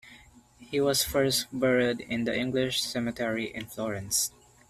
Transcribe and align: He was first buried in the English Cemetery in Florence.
He 0.59 0.81
was 0.81 1.03
first 1.03 1.45
buried 1.53 1.99
in 1.99 2.23
the 2.23 2.35
English 2.35 2.81
Cemetery 2.83 3.53
in 3.53 3.67
Florence. 3.67 4.31